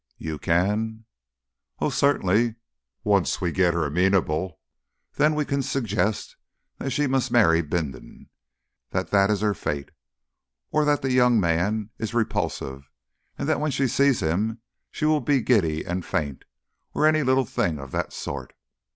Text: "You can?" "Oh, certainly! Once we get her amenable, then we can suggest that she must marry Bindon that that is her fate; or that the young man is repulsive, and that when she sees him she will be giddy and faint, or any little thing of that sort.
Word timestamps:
"You 0.17 0.39
can?" 0.39 1.05
"Oh, 1.79 1.91
certainly! 1.91 2.55
Once 3.03 3.39
we 3.39 3.51
get 3.51 3.75
her 3.75 3.85
amenable, 3.85 4.59
then 5.17 5.35
we 5.35 5.45
can 5.45 5.61
suggest 5.61 6.37
that 6.79 6.89
she 6.89 7.05
must 7.05 7.29
marry 7.29 7.61
Bindon 7.61 8.27
that 8.89 9.11
that 9.11 9.29
is 9.29 9.41
her 9.41 9.53
fate; 9.53 9.91
or 10.71 10.85
that 10.85 11.03
the 11.03 11.11
young 11.11 11.39
man 11.39 11.91
is 11.99 12.15
repulsive, 12.15 12.89
and 13.37 13.47
that 13.47 13.59
when 13.59 13.69
she 13.69 13.87
sees 13.87 14.21
him 14.21 14.59
she 14.89 15.05
will 15.05 15.21
be 15.21 15.39
giddy 15.39 15.83
and 15.85 16.03
faint, 16.03 16.45
or 16.95 17.05
any 17.05 17.21
little 17.21 17.45
thing 17.45 17.77
of 17.77 17.91
that 17.91 18.11
sort. 18.11 18.53